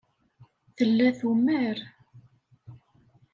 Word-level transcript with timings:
Tella 0.75 1.09
tumar. 1.19 1.77